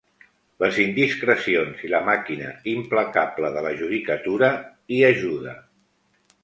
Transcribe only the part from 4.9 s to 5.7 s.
hi ajuda.